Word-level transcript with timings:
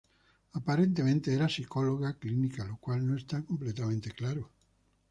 Aparentemente 0.53 1.31
era 1.31 1.45
psicóloga 1.47 2.17
clínica, 2.17 2.65
lo 2.65 2.77
cual 2.77 3.05
no 3.05 3.15
está 3.15 3.43
completamente 3.43 4.09
claro. 4.09 4.49